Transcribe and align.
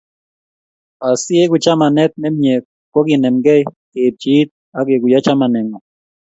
Asi 1.09 1.33
eku 1.43 1.55
chamanet 1.63 2.11
ne 2.17 2.29
mie 2.37 2.55
ko 2.93 2.99
kenemgei, 3.07 3.63
keepchi 3.91 4.29
iit 4.37 4.49
ak 4.77 4.83
keguiyo 4.87 5.19
chamaneng'ung'. 5.25 5.87